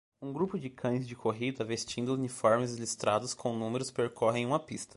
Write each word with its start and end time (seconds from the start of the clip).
Um 0.19 0.33
grupo 0.33 0.57
de 0.57 0.67
cães 0.67 1.07
de 1.07 1.15
corrida 1.15 1.63
vestindo 1.63 2.15
uniformes 2.15 2.73
listrados 2.75 3.35
com 3.35 3.55
números 3.55 3.91
percorrem 3.91 4.47
uma 4.47 4.59
pista. 4.59 4.89